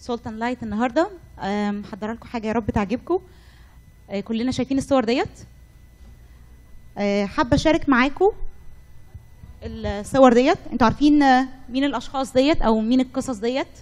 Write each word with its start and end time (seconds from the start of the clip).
Salt 0.00 0.22
and 0.22 0.38
Light 0.38 0.62
النهارده. 0.62 1.10
محضره 1.70 2.12
لكم 2.12 2.28
حاجة 2.28 2.46
يا 2.46 2.52
رب 2.52 2.70
تعجبكم. 2.70 3.18
آه، 4.10 4.20
كلنا 4.20 4.52
شايفين 4.52 4.78
الصور 4.78 5.04
ديت. 5.04 5.28
آه، 6.98 7.24
حابة 7.26 7.54
أشارك 7.54 7.88
معاكم 7.88 8.30
الصور 9.62 10.32
ديت. 10.32 10.58
أنتوا 10.72 10.86
عارفين 10.86 11.22
آه، 11.22 11.48
مين 11.68 11.84
الأشخاص 11.84 12.32
ديت 12.32 12.62
أو 12.62 12.80
مين 12.80 13.00
القصص 13.00 13.38
ديت؟ 13.38 13.78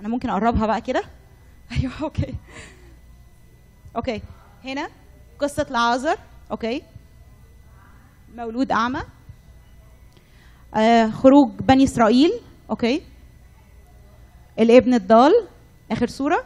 أنا 0.00 0.08
ممكن 0.08 0.30
أقربها 0.30 0.66
بقى 0.66 0.80
كده. 0.80 1.02
أيوه 1.78 1.92
okay. 2.02 2.34
okay. 3.96 4.22
هنا 4.64 4.88
قصة 5.38 5.66
لعازر 5.70 6.16
okay. 6.50 6.82
مولود 8.34 8.72
أعمى. 8.72 9.00
خروج 11.12 11.50
بني 11.60 11.84
إسرائيل. 11.84 12.30
okay. 12.70 13.02
الابن 14.58 14.94
الضال. 14.94 15.32
آخر 15.90 16.06
صوره 16.06 16.44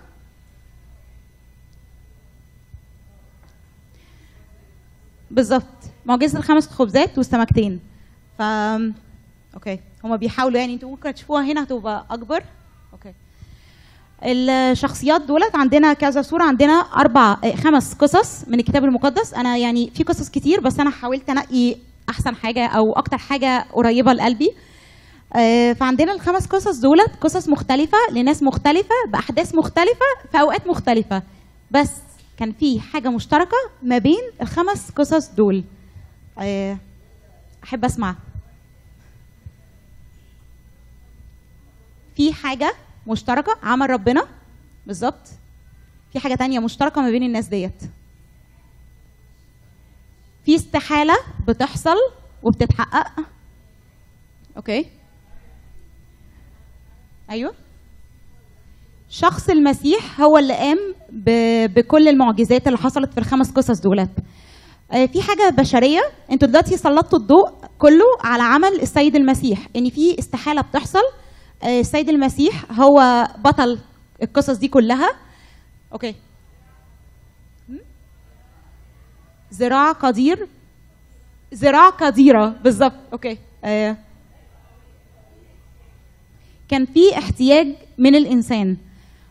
بالظبط. 5.30 5.65
معجزة 6.07 6.39
الخمس 6.39 6.69
خبزات 6.69 7.19
والسمكتين. 7.19 7.80
ف 8.39 8.43
okay. 9.55 9.80
هما 10.05 10.17
بيحاولوا 10.17 10.61
يعني 10.61 10.75
أنتوا 10.75 10.91
ممكن 10.91 11.15
تشوفوها 11.15 11.53
هنا 11.53 11.62
هتبقى 11.62 12.06
أكبر. 12.11 12.43
okay. 12.92 13.12
الشخصيات 14.25 15.20
دولت 15.23 15.56
عندنا 15.56 15.92
كذا 15.92 16.23
صوره 16.23 16.45
عندنا 16.45 16.73
أربع 16.73 17.37
خمس 17.55 17.95
قصص 17.95 18.48
من 18.48 18.61
الكتاب 18.61 18.84
المقدس. 18.84 19.34
أنا 19.34 19.56
يعني 19.56 19.91
في 19.91 20.03
قصص 20.03 20.31
كتير 20.31 20.61
بس 20.61 20.81
أنا 20.81 20.91
حاولت 20.91 21.31
أنقي 21.31 21.77
أحسن 22.09 22.34
حاجة 22.37 22.67
أو 22.67 22.92
أكتر 22.92 23.19
حاجة 23.19 23.67
قريبة 23.73 24.12
لقلبي. 24.12 24.53
فعندنا 25.74 26.12
الخمس 26.12 26.46
قصص 26.46 26.78
دولت 26.78 27.10
قصص 27.20 27.48
مختلفة 27.48 27.98
لناس 28.12 28.42
مختلفة 28.42 28.95
بأحداث 29.09 29.55
مختلفة 29.55 30.06
في 30.32 30.41
أوقات 30.41 30.66
مختلفة. 30.66 31.22
بس 31.70 31.91
كان 32.39 32.52
في 32.52 32.80
حاجة 32.80 33.08
مشتركة 33.11 33.56
ما 33.83 33.98
بين 33.98 34.20
الخمس 34.42 34.91
قصص 34.91 35.28
دول. 35.30 35.64
آه، 36.39 36.78
أحب 37.64 37.84
أسمع. 37.84 38.14
في 42.17 42.33
حاجة 42.33 42.74
مشتركة 43.06 43.58
عمل 43.62 43.91
ربنا. 43.91 44.27
بالظبط. 44.86 45.28
في 46.12 46.19
حاجة 46.20 46.34
تانية 46.34 46.58
مشتركة 46.58 47.00
ما 47.00 47.11
بين 47.11 47.22
الناس 47.22 47.46
ديت. 47.46 47.83
في 50.44 50.56
استحالة 50.56 51.14
بتحصل 51.48 51.96
وبتتحقق. 52.42 53.24
أوكي. 54.56 54.86
أيوه. 57.33 57.55
شخص 59.08 59.50
المسيح 59.50 60.20
هو 60.20 60.38
اللي 60.38 60.55
قام 60.55 60.78
بكل 61.66 62.08
المعجزات 62.08 62.66
اللي 62.66 62.78
حصلت 62.78 63.12
في 63.12 63.19
الخمس 63.19 63.50
قصص 63.52 63.80
دولت 63.80 64.11
آه، 64.92 65.06
في 65.06 65.22
حاجة 65.22 65.50
بشرية 65.58 66.00
أنتوا 66.33 66.48
دلوقتي 66.48 66.77
سلطتوا 66.77 67.19
الضوء 67.19 67.50
كله 67.78 68.05
على 68.24 68.42
عمل 68.42 68.80
السيد 68.83 69.16
المسيح. 69.16 69.69
ان 69.77 69.91
في 69.91 70.19
استحالة 70.19 70.62
بتحصل. 70.62 71.02
آه، 71.62 71.80
السيد 71.80 72.08
المسيح 72.08 72.80
هو 72.80 73.28
بطل 73.44 73.78
القصص 74.22 74.58
دي 74.58 74.69
كلها. 74.69 75.11
أوكي؟ 75.92 76.14
ذراع 79.55 79.92
قدير. 79.92 80.46
ذراع 81.55 81.89
قديرة 81.89 82.48
بالظبط. 82.64 82.94
okay. 83.12 83.39
آه. 83.64 83.96
كان 86.73 86.84
في 86.84 87.19
احتياج 87.19 87.75
من 87.98 88.15
الإنسان. 88.15 88.77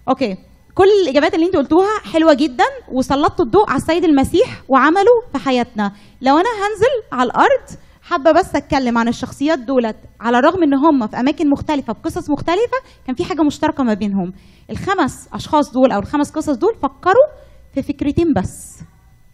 okay. 0.09 0.37
كل 0.75 0.87
الإجابات 1.03 1.33
اللي 1.33 1.45
أنتوا 1.45 1.61
قلتوها 1.61 1.99
حلوة 2.13 2.33
جدا 2.33 2.63
وسلطتوا 2.91 3.45
الضوء 3.45 3.69
على 3.69 3.77
السيد 3.77 4.03
المسيح 4.03 4.63
وعمله 4.67 5.21
في 5.31 5.37
حياتنا. 5.37 5.91
لو 6.21 6.33
أنا 6.37 6.49
هنزل 6.49 7.17
على 7.19 7.27
الأرض 7.27 7.79
حابة 8.01 8.31
بس 8.31 8.55
أتكلم 8.55 8.97
عن 8.97 9.07
الشخصيات 9.07 9.59
دولت. 9.59 9.95
على 10.19 10.39
الرغم 10.39 10.63
إن 10.63 10.73
هم 10.73 11.07
في 11.07 11.19
أماكن 11.19 11.49
مختلفة 11.49 11.93
بقصص 11.93 12.29
مختلفة 12.29 12.77
كان 13.07 13.15
في 13.15 13.23
حاجة 13.23 13.41
مشتركة 13.41 13.83
ما 13.83 13.93
بينهم. 13.93 14.33
الخمس 14.69 15.27
أشخاص 15.33 15.71
دول 15.71 15.91
أو 15.91 15.99
الخمس 15.99 16.31
قصص 16.31 16.55
دول 16.55 16.75
فكروا 16.75 17.27
في 17.73 17.81
فكرتين 17.81 18.33
بس. 18.33 18.79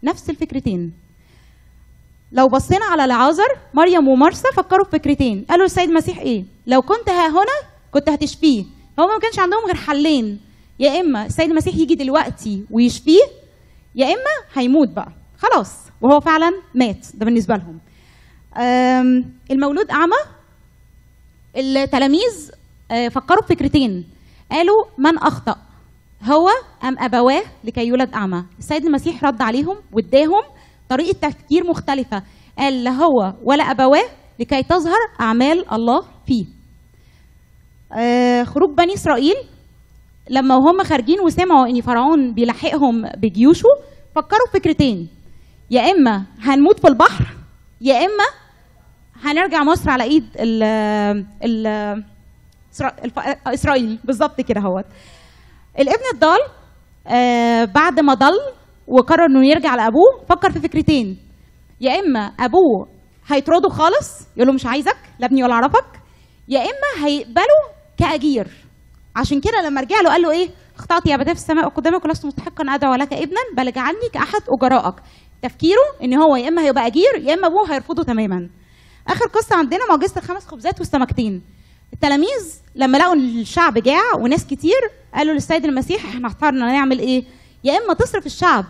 نفس 0.02 0.30
الفكرتين. 0.30 0.92
لو 2.32 2.48
بصينا 2.48 2.84
على 2.84 3.06
لعازر 3.06 3.48
مريم 3.74 4.08
ومرسى 4.08 4.48
فكروا 4.56 4.84
في 4.84 4.90
فكرتين. 4.90 5.46
قالوا 5.50 5.64
السيد 5.64 5.88
المسيح 5.88 6.18
إيه؟ 6.18 6.44
لو 6.66 6.82
كنت 6.82 7.10
ها 7.10 7.28
هنا 7.28 7.77
كنت 7.98 8.08
هتشفيه. 8.08 8.64
هو 9.00 9.06
ما 9.06 9.18
كانش 9.22 9.38
عندهم 9.38 9.60
غير 9.66 9.76
حلين. 9.76 10.40
يا 10.80 11.00
إما 11.00 11.26
السيد 11.26 11.50
المسيح 11.50 11.74
يجي 11.76 11.94
دلوقتي 11.94 12.64
ويشفيه 12.70 13.22
يا 13.94 14.06
إما 14.06 14.34
هيموت 14.54 14.88
بقى. 14.88 15.12
خلاص 15.38 15.70
وهو 16.00 16.20
فعلا 16.20 16.50
مات. 16.74 17.06
ده 17.14 17.24
بالنسبة 17.26 17.54
لهم. 17.54 17.78
المولود 19.50 19.90
أعمى. 19.90 20.16
التلاميذ 21.56 22.50
آه، 22.90 23.08
فكروا 23.08 23.42
في 23.42 23.54
فكرتين 23.54 24.04
قالوا 24.50 24.84
من 24.98 25.18
أخطأ؟ 25.18 25.56
هو 26.22 26.48
أم 26.84 26.98
أبواه 26.98 27.42
لكي 27.64 27.86
يولد 27.86 28.12
أعمى؟ 28.14 28.44
السيد 28.58 28.84
المسيح 28.84 29.24
رد 29.24 29.42
عليهم 29.42 29.76
واداهم 29.92 30.42
طريقة 30.88 31.28
تفكير 31.28 31.64
مختلفة. 31.70 32.22
قال 32.58 32.84
لا 32.84 32.90
هو 32.90 33.34
ولا 33.44 33.64
أبواه 33.64 34.04
لكي 34.40 34.62
تظهر 34.62 34.98
أعمال 35.20 35.72
الله 35.72 36.00
فيه. 36.26 36.44
خروج 38.48 38.76
بني 38.76 38.94
إسرائيل 38.94 39.36
لما 40.30 40.54
هم 40.54 40.82
خارجين 40.82 41.20
وسمعوا 41.20 41.66
إن 41.66 41.80
فرعون 41.80 42.34
بيلاحقهم 42.34 43.02
بجيوشه 43.02 43.68
فكروا 44.14 44.46
في 44.52 44.58
فكرتين. 44.58 45.08
يا 45.70 45.90
إما 45.90 46.24
هنموت 46.40 46.80
في 46.80 46.88
البحر 46.88 47.24
يا 47.80 47.94
إما 47.98 48.24
هنرجع 49.22 49.62
مصر 49.62 49.90
على 49.90 50.04
إيد 50.04 50.24
ال 50.40 50.62
ال 51.44 52.04
إسرائيل. 53.46 53.98
بالظبط 54.04 54.40
كده 54.40 54.60
أهوت. 54.60 54.84
الابن 55.78 56.04
الضال 56.14 56.40
آه 57.06 57.64
بعد 57.64 58.00
ما 58.00 58.14
ضل 58.14 58.38
وقرر 58.86 59.26
إنه 59.26 59.46
يرجع 59.46 59.74
لأبوه 59.74 60.24
فكر 60.28 60.50
في 60.50 60.60
فكرتين. 60.60 61.18
يا 61.80 62.00
إما 62.00 62.20
أبوه 62.20 62.88
هيطرده 63.26 63.68
خالص 63.68 64.28
يقول 64.36 64.48
له 64.48 64.54
مش 64.54 64.66
عايزك 64.66 64.98
لا 65.18 65.26
ابني 65.26 65.44
ولا 65.44 65.52
أعرفك. 65.52 66.00
يا 66.48 66.60
إما 66.60 67.06
هيقبله 67.06 67.77
كأجير. 67.98 68.48
عشان 69.16 69.40
كده 69.40 69.62
لما 69.66 69.80
رجع 69.80 70.00
له 70.00 70.10
قال 70.10 70.22
له 70.22 70.30
إيه؟ 70.30 70.48
اخطات 70.78 71.06
يا 71.06 71.14
ابتاه 71.14 71.32
في 71.32 71.38
السماء 71.38 71.68
قدامك 71.68 72.04
ولست 72.04 72.24
مستحقا 72.26 72.74
أدعو 72.74 72.94
لك 72.94 73.12
ابنا 73.12 73.40
بل 73.56 73.68
اجعلني 73.68 74.08
كأحد 74.12 74.40
اجرائك 74.48 74.94
تفكيره 75.42 75.82
إن 76.02 76.14
هو 76.14 76.36
يا 76.36 76.48
إما 76.48 76.62
هيبقى 76.62 76.86
أجير 76.86 77.14
يا 77.22 77.34
إما 77.34 77.46
أبوه 77.46 77.72
هيرفضه 77.74 78.02
تماما. 78.02 78.48
آخر 79.08 79.26
قصة 79.26 79.56
عندنا 79.56 79.80
معجزة 79.88 80.16
الخمس 80.16 80.46
خبزات 80.46 80.78
والسمكتين. 80.78 81.42
التلاميذ 81.92 82.54
لما 82.74 82.98
لقوا 82.98 83.14
الشعب 83.14 83.78
جاع 83.78 84.14
وناس 84.18 84.46
كتير 84.46 84.80
قالوا 85.14 85.34
للسيد 85.34 85.64
المسيح 85.64 86.04
إحنا 86.04 86.28
اخترنا 86.28 86.66
نعمل 86.72 86.98
إيه؟ 86.98 87.24
يا 87.64 87.78
إما 87.78 87.94
تصرف 87.94 88.26
الشعب 88.26 88.64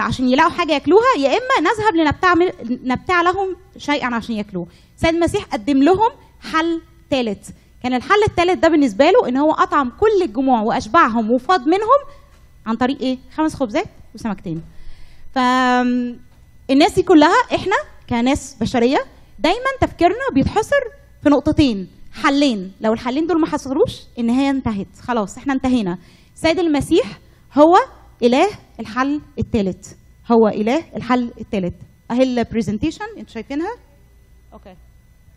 عشان 0.00 0.28
يلاقوا 0.28 0.50
حاجة 0.52 0.72
ياكلوها 0.72 1.16
يا 1.18 1.28
إما 1.28 1.70
نذهب 1.70 1.94
لنبتاع 1.96 2.34
نبتاع 2.84 3.22
لهم 3.22 3.56
شيئا 3.78 4.14
عشان 4.14 4.34
ياكلوه. 4.34 4.66
السيد 4.96 5.14
المسيح 5.14 5.44
قدم 5.44 5.82
لهم 5.82 6.10
حل 6.52 6.80
ثالث 7.10 7.48
كان 7.82 7.94
الحل 7.94 8.22
الثالث 8.28 8.58
ده 8.62 8.68
بالنسبة 8.68 9.04
له 9.04 9.28
إن 9.28 9.36
هو 9.36 9.52
اطعم 9.52 9.90
كل 9.90 10.22
الجموع 10.24 10.60
وأشبعهم 10.62 11.30
وفاض 11.30 11.60
منهم 11.60 12.00
عن 12.66 12.76
طريق 12.76 13.00
إيه؟ 13.00 13.18
خمس 13.34 13.54
خبزات 13.54 13.86
وسمكتين 14.14 14.62
فالناس 15.34 16.94
دي 16.94 17.02
كلها 17.02 17.36
إحنا 17.54 17.76
كناس 18.08 18.56
بشرية 18.60 18.98
دايما 19.38 19.70
تفكيرنا 19.80 20.30
بيتحصر 20.34 20.80
في 21.22 21.28
نقطتين. 21.28 21.88
حلين. 22.12 22.72
لو 22.80 22.92
الحلين 22.92 23.26
دول 23.26 23.40
ما 23.40 23.46
حصلوش 23.46 24.00
النهاية 24.18 24.50
انتهت. 24.50 24.86
خلاص 25.02 25.36
إحنا 25.38 25.52
انتهينا. 25.52 25.98
السيد 26.34 26.58
المسيح 26.58 27.18
هو 27.58 27.76
إله 28.22 28.48
الحل 28.80 29.20
الثالث 29.38 29.92
هو 30.32 30.48
إله 30.48 30.84
الحل 30.96 31.32
الثالث 31.40 31.74
أهي 32.10 32.22
ال 32.22 32.28
presentation 32.28 33.04
أنتوا 33.18 33.34
شايفينها؟ 33.34 33.70
okay 34.52 34.74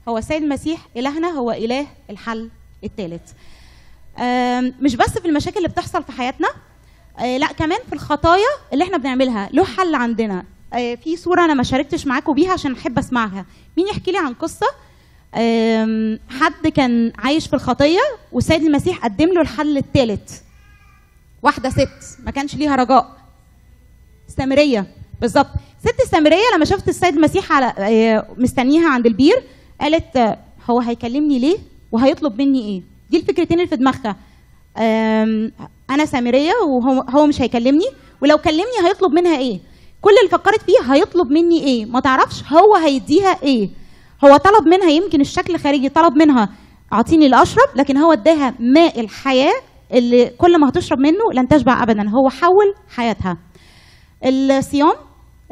هو 0.08 0.18
السيد 0.18 0.44
المسيح 0.44 0.80
إلهنا 0.98 1.28
هو 1.30 1.52
إله 1.52 1.88
الحل 2.10 2.50
الثالث 2.84 3.32
مش 4.82 4.96
بس 4.96 5.10
في 5.10 5.28
المشاكل 5.28 5.58
اللي 5.58 5.68
بتحصل 5.70 6.04
في 6.04 6.12
حياتنا 6.12 6.48
آه، 7.20 7.38
لا 7.38 7.48
كمان 7.48 7.80
في 7.88 7.94
الخطايا 7.94 8.48
اللي 8.74 8.84
إحنا 8.84 8.98
بنعملها. 8.98 9.50
له 9.54 9.66
حل 9.66 9.96
عندنا. 9.96 10.44
آه، 10.74 10.96
في 10.96 11.18
صورة 11.18 11.46
أنا 11.46 11.54
ما 11.54 11.64
شاركتش 11.64 12.08
معاكم 12.08 12.34
بيها 12.34 12.52
عشان 12.54 12.74
أحب 12.74 13.00
أسمعها. 13.00 13.46
مين 13.78 13.88
يحكي 13.88 14.12
لي 14.12 14.18
عن 14.18 14.36
آم، 15.36 16.20
حد 16.30 16.68
كان 16.68 17.14
عايش 17.20 17.48
في 17.48 17.54
الخطية 17.54 18.00
والسيد 18.32 18.64
المسيح 18.64 19.04
قدم 19.04 19.28
له 19.34 19.42
الحل 19.42 19.78
الثالث 19.78 20.40
واحدة 21.44 21.70
ست 21.70 22.20
ما 22.24 22.32
كانش 22.32 22.56
ليها 22.56 22.76
رجاء. 22.76 23.18
سامرية 24.28 24.88
بالظبط. 25.22 25.50
ست 25.86 26.00
السامريه 26.04 26.44
لما 26.56 26.66
شافت 26.66 26.90
السيد 26.90 27.16
المسيح 27.16 27.52
على 27.52 27.74
آه، 27.78 28.28
مستنيها 28.38 28.90
عند 28.90 29.06
البير 29.06 29.44
قالت 29.82 30.38
هو 30.70 30.80
هيكلمني 30.80 31.40
ليه؟ 31.40 31.58
وهيطلب 31.92 32.42
مني 32.42 32.62
إيه؟ 32.62 32.82
دي 33.10 33.18
الفكرتين 33.18 33.60
اللي 33.60 33.70
في 33.70 33.76
دماغها. 33.76 34.16
أنا 35.90 36.06
سامرية 36.06 36.52
وهو 36.68 37.02
هو 37.10 37.26
مش 37.28 37.42
هيكلمني 37.42 37.86
ولو 38.22 38.38
كلمني 38.38 38.88
هيطلب 38.88 39.12
منها 39.14 39.38
إيه؟ 39.38 39.60
كل 40.02 40.12
اللي 40.20 40.30
فكرت 40.32 40.62
فيه 40.62 40.94
هيطلب 40.94 41.28
مني 41.32 41.64
إيه؟ 41.64 41.86
ما 41.86 42.00
تعرفش 42.00 42.44
هو 42.54 42.76
هيديها 42.76 43.44
إيه؟ 43.44 43.70
هو 44.26 44.38
طلب 44.38 44.68
منها 44.68 44.90
يمكن 44.90 45.22
الشكل 45.22 45.56
الخارجي 45.56 45.90
طلب 45.90 46.14
منها 46.14 46.50
أعطيني 46.94 47.26
اللي 47.26 47.42
اشرب 47.42 47.70
لكن 47.76 47.98
هو 47.98 48.14
اداها 48.14 48.54
ماء 48.60 49.00
الحياة 49.00 49.54
اللي 49.94 50.26
كل 50.38 50.60
ما 50.60 50.70
هتشرب 50.70 51.00
منه 51.00 51.34
لن 51.34 51.48
تشبع 51.48 51.84
ابدا 51.84 52.10
هو 52.10 52.30
حول 52.30 52.74
حياتها. 52.96 53.38
الصيام 54.26 54.94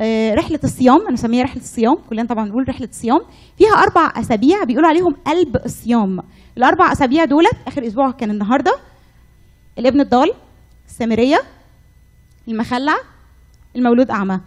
آه، 0.02 0.34
رحلة 0.36 0.60
الصيام 0.64 1.02
أنا 1.02 1.12
بسميها 1.12 1.44
رحلة 1.44 1.62
الصيام 1.62 1.98
كلنا 2.10 2.26
طبعا 2.26 2.46
بنقول 2.46 2.70
رحلة 2.70 2.88
الصيام. 2.88 3.22
فيها 3.58 3.70
أربع 3.70 4.14
أسابيع 4.16 4.64
بيقولوا 4.64 4.90
عليهم 4.90 5.16
قلب 5.28 5.56
الصيام. 5.66 6.24
الأربع 6.58 6.92
أسابيع 6.92 7.26
دولت 7.26 7.56
آخر 7.68 7.88
أسبوع 7.88 8.12
كان 8.12 8.32
النهاردة. 8.32 8.76
الابن 9.80 10.02
الضال 10.02 10.34
السامرية 10.88 11.42
المخلع 12.48 12.96
المولود 13.76 14.12
أعمى. 14.12 14.40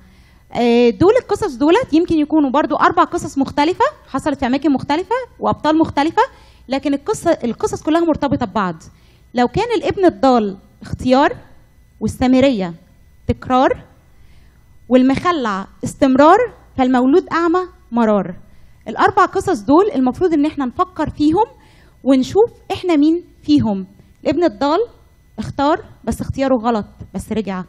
آه، 0.52 0.90
دول 0.90 1.12
القصص 1.22 1.54
دولت 1.54 1.92
يمكن 1.92 2.18
يكونوا 2.18 2.50
برضو 2.50 2.76
أربع 2.76 3.04
قصص 3.04 3.38
مختلفة 3.38 3.84
حصلت 4.08 4.38
في 4.38 4.46
أماكن 4.46 4.72
مختلفة 4.72 5.14
وأبطال 5.40 5.78
مختلفة 5.78 6.22
لكن 6.68 6.94
القصة 6.94 7.38
القصص 7.44 7.82
كلها 7.82 8.00
مرتبطة 8.00 8.46
ببعض. 8.46 8.76
لو 9.34 9.48
كان 9.48 9.72
الابن 9.76 10.04
الضال 10.04 10.56
اختيار 10.82 11.36
والسامرية 12.00 12.74
تكرار 13.28 13.78
والمخلع 14.88 15.66
استمرار 15.84 16.38
فالمولود 16.76 17.26
أعمى 17.32 17.68
مرار. 17.92 18.34
الأربع 18.88 19.24
قصص 19.24 19.60
دول 19.62 19.90
المفروض 19.94 20.32
إن 20.32 20.46
إحنا 20.46 20.64
نفكر 20.64 21.10
فيهم 21.10 21.46
ونشوف 22.04 22.50
إحنا 22.72 22.96
مين 22.96 23.24
فيهم. 23.42 23.86
الابن 24.24 24.44
الضال 24.44 24.78
اختار 25.38 25.84
بس 26.04 26.20
اختياره 26.20 26.54
غلط 26.56 26.86
بس 27.14 27.32
رجع. 27.32 27.64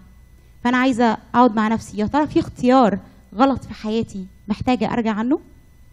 فأنا 0.64 0.78
عايزة 0.78 1.18
أقعد 1.36 1.56
مع 1.56 1.68
نفسي 1.68 1.98
يا 1.98 2.06
ترى 2.06 2.28
في 2.28 2.40
اختيار 2.40 3.00
غلط 3.36 3.64
في 3.64 3.74
حياتي 3.74 4.26
محتاجة 4.48 4.94
أرجع 4.94 5.12
عنه 5.12 5.40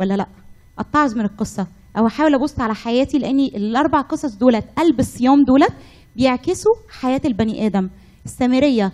ولا 0.00 0.14
لأ؟ 0.14 0.26
أتعظ 0.78 1.14
من 1.16 1.24
القصة. 1.24 1.66
أو 1.98 2.06
أحاول 2.06 2.34
أبص 2.34 2.60
على 2.60 2.74
حياتي 2.74 3.18
لأني 3.18 3.56
الأربع 3.56 4.00
قصص 4.00 4.34
دولت 4.34 4.64
قلب 4.78 5.00
الصيام 5.00 5.44
دولت 5.44 5.72
بيعكسوا 6.16 6.72
حياة 7.00 7.20
البني 7.24 7.66
آدم. 7.66 7.88
السامرية 8.24 8.92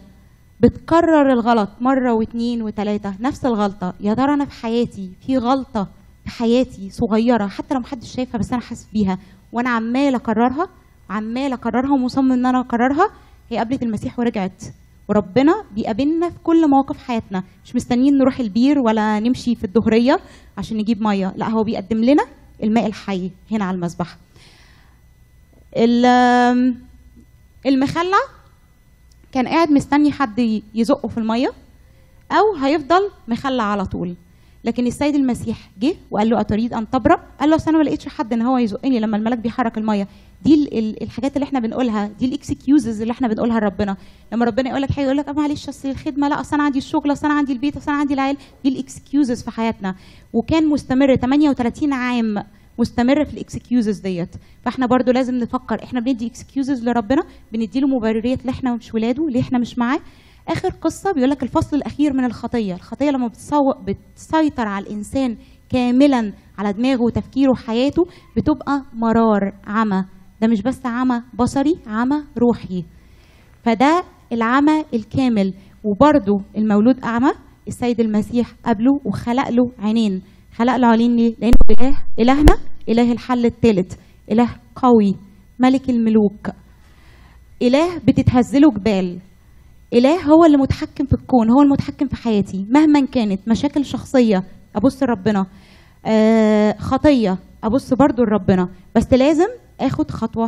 بتكرر 0.60 1.32
الغلط 1.32 1.68
مرة 1.80 2.12
واثنين 2.12 2.62
وثلاثة 2.62 3.14
نفس 3.20 3.44
الغلطة. 3.46 3.94
يا 4.00 4.14
ترى 4.14 4.34
أنا 4.34 4.44
في 4.44 4.52
حياتي 4.62 5.10
في 5.26 5.38
غلطة 5.38 5.88
في 6.24 6.30
حياتي 6.30 6.90
صغيرة 6.90 7.46
حتى 7.46 7.74
لو 7.74 7.80
محدش 7.80 8.14
شايفها 8.14 8.38
بس 8.38 8.52
أنا 8.52 8.62
حاسس 8.62 8.86
بيها 8.92 9.18
وأنا 9.52 9.70
عمال 9.70 10.14
أكررها 10.14 10.68
عمال 11.10 11.52
أكررها 11.52 11.92
ومصمم 11.92 12.32
إن 12.32 12.46
أنا 12.46 12.60
أكررها 12.60 13.10
هي 13.50 13.56
قابلت 13.56 13.82
المسيح 13.82 14.18
ورجعت. 14.18 14.62
وربنا 15.08 15.64
بيقابلنا 15.74 16.30
في 16.30 16.36
كل 16.44 16.68
مواقف 16.70 16.98
حياتنا. 16.98 17.42
مش 17.64 17.76
مستنيين 17.76 18.18
نروح 18.18 18.40
البير 18.40 18.78
ولا 18.78 19.20
نمشي 19.20 19.54
في 19.54 19.64
الظهرية 19.64 20.20
عشان 20.58 20.76
نجيب 20.76 21.02
مية. 21.02 21.32
لا 21.36 21.48
هو 21.48 21.64
بيقدم 21.64 22.04
لنا 22.04 22.24
الماء 22.62 22.86
الحي 22.86 23.30
هنا 23.50 23.64
على 23.64 23.74
المذبح. 23.74 24.16
ال- 25.76 26.74
المخلع 27.66 28.18
كان 29.32 29.48
قاعد 29.48 29.70
مستني 29.70 30.12
حد 30.12 30.60
يزقه 30.74 31.08
في 31.08 31.18
المية 31.18 31.52
أو 32.32 32.54
هيفضل 32.56 33.10
مخلع 33.28 33.64
على 33.64 33.84
طول. 33.86 34.14
لكن 34.64 34.86
السيد 34.86 35.14
المسيح 35.14 35.70
جه 35.80 35.94
وقال 36.10 36.30
له 36.30 36.40
أتريد 36.40 36.72
أن 36.74 36.90
تبرأ؟ 36.90 37.20
قال 37.40 37.50
له 37.50 37.56
أصل 37.56 37.68
أنا 37.70 37.78
ما 37.78 37.82
لقيتش 37.82 38.08
حد 38.08 38.32
إن 38.32 38.42
هو 38.42 38.58
يزقني 38.58 39.00
لما 39.00 39.16
الملاك 39.16 39.38
بيحرك 39.38 39.78
المية. 39.78 40.08
دي 40.44 40.54
ال- 40.54 40.78
ال- 40.78 41.02
الحاجات 41.02 41.36
اللي 41.36 41.44
إحنا 41.44 41.60
بنقولها 41.60 42.06
دي 42.18 42.26
ال 42.26 42.36
excuses 42.36 43.00
اللي 43.00 43.10
إحنا 43.12 43.28
بنقولها 43.28 43.60
لربنا. 43.60 43.96
لما 44.32 44.44
ربنا 44.44 44.70
يقول 44.70 44.82
لك 44.82 44.90
حاجة 44.92 45.04
يقول 45.04 45.16
لك 45.16 45.28
آه 45.28 45.32
معلش 45.32 45.68
أصل 45.68 45.88
الخدمة 45.88 46.28
لا 46.28 46.40
أصل 46.40 46.54
أنا 46.56 46.64
عندي 46.64 46.78
الشغل 46.78 47.12
أصل 47.12 47.26
أنا 47.26 47.34
عندي 47.36 47.52
البيت 47.52 47.76
أصل 47.76 47.90
أنا 47.90 48.00
عندي 48.00 48.14
العيال. 48.14 48.36
دي 48.64 48.68
ال 48.68 48.78
excuses 48.78 49.42
في 49.42 49.50
حياتنا. 49.50 49.94
وكان 50.32 50.66
مستمر 50.66 51.16
38 51.16 51.92
عام. 51.92 52.44
مستمر 52.78 53.24
في 53.24 53.34
ال 53.34 53.42
excuses 53.42 53.98
ديت. 53.98 54.34
فاحنا 54.62 54.86
برضو 54.86 55.10
لازم 55.12 55.34
نفكر 55.34 55.84
إحنا 55.84 56.00
بندي 56.00 56.26
excuses 56.26 56.84
لربنا 56.88 57.22
بندي 57.52 57.80
له 57.80 57.88
مبررات 57.88 58.44
ليه 58.46 58.50
إحنا 58.52 58.74
مش 58.74 58.94
ولاده 58.94 59.28
ليه 59.28 59.40
إحنا 59.40 59.58
مش 59.58 59.78
معاه؟ 59.78 59.98
آخر 60.48 60.68
قصة 60.68 61.12
بيقول 61.12 61.30
لك 61.30 61.42
الفصل 61.42 61.76
الأخير 61.76 62.12
من 62.12 62.24
الخطية. 62.24 62.74
الخطية 62.74 63.10
لما 63.10 63.26
بتسو... 63.26 63.72
بتسيطر 63.86 64.68
على 64.68 64.86
الإنسان 64.86 65.36
كاملا 65.70 66.32
على 66.58 66.72
دماغه 66.72 67.02
وتفكيره 67.02 67.50
وحياته 67.50 68.06
بتبقى 68.36 68.82
مرار 68.94 69.52
عمى. 69.66 70.04
ده 70.40 70.48
مش 70.48 70.62
بس 70.62 70.86
عمى 70.86 71.22
بصري 71.34 71.74
عمى 71.86 72.16
روحي. 72.38 72.84
فده 73.64 74.02
العمى 74.32 74.84
الكامل. 74.94 75.54
وبرضه 75.84 76.40
المولود 76.56 77.00
أعمى 77.04 77.30
السيد 77.68 78.00
المسيح 78.00 78.52
قابله 78.64 79.00
وخلق 79.04 79.48
له 79.48 79.70
عينين. 79.78 80.22
خلق 80.56 80.72
عينين 80.72 81.16
ليه؟ 81.16 81.34
لأنه 81.40 81.56
إله 81.70 81.98
إلهنا 82.18 82.58
إله 82.88 83.12
الحل 83.12 83.46
الثالث. 83.46 83.94
إله 84.32 84.48
قوي 84.76 85.16
ملك 85.58 85.90
الملوك. 85.90 86.50
إله 87.62 87.98
بتتهزله 87.98 88.70
جبال. 88.70 89.18
إله 89.92 90.22
هو 90.22 90.44
اللي 90.44 90.56
متحكم 90.56 91.06
في 91.06 91.12
الكون 91.12 91.50
هو 91.50 91.62
المتحكم 91.62 92.08
في 92.08 92.16
حياتي 92.16 92.66
مهما 92.70 93.06
كانت. 93.06 93.48
مشاكل 93.48 93.84
شخصية 93.84 94.44
أبص 94.76 95.02
لربنا. 95.02 95.46
آه 96.06 96.76
خطية 96.78 97.38
أبص 97.64 97.94
برضو 97.94 98.22
لربنا. 98.22 98.68
بس 98.94 99.12
لازم 99.12 99.48
آخد 99.80 100.10
خطوة. 100.10 100.46